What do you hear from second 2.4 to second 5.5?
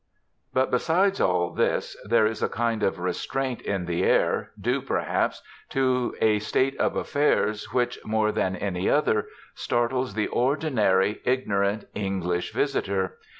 a kind of restraint in the air, due, perhaps,